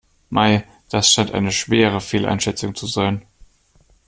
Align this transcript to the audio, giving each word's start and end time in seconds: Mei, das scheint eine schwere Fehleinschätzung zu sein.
Mei, 0.31 0.63
das 0.89 1.11
scheint 1.11 1.29
eine 1.31 1.51
schwere 1.51 2.01
Fehleinschätzung 2.01 2.73
zu 2.73 2.87
sein. 2.87 3.23